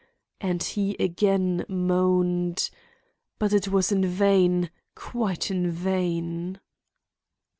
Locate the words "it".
3.53-3.67